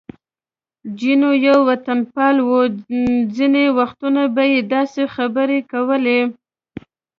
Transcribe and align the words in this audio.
جینو 0.97 1.31
یو 1.45 1.57
وطنپال 1.69 2.35
و، 2.49 2.51
ځینې 3.35 3.63
وختونه 3.79 4.21
به 4.35 4.43
یې 4.51 4.59
داسې 4.73 5.01
خبرې 5.15 5.59
کولې. 5.71 6.19